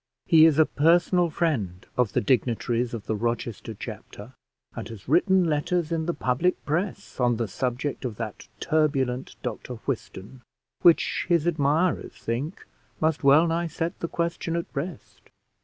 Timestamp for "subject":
7.47-8.03